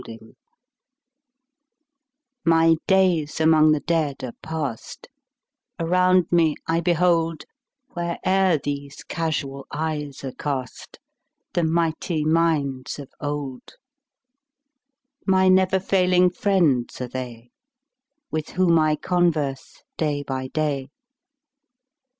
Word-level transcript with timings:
His 0.07 0.17
Books 0.17 0.37
MY 2.43 2.77
days 2.87 3.39
among 3.39 3.71
the 3.71 3.81
Dead 3.81 4.23
are 4.23 4.31
past; 4.41 5.07
Around 5.79 6.25
me 6.31 6.55
I 6.65 6.79
behold, 6.79 7.43
Where'er 7.89 8.57
these 8.57 9.03
casual 9.03 9.67
eyes 9.71 10.23
are 10.23 10.31
cast, 10.31 10.97
The 11.53 11.63
mighty 11.63 12.25
minds 12.25 12.97
of 12.97 13.11
old: 13.21 13.75
My 15.27 15.49
never 15.49 15.79
failing 15.79 16.31
friends 16.31 16.99
are 16.99 17.07
they, 17.07 17.51
5 18.29 18.31
With 18.31 18.49
whom 18.49 18.79
I 18.79 18.95
converse 18.95 19.83
day 19.97 20.23
by 20.23 20.47
day. 20.47 20.87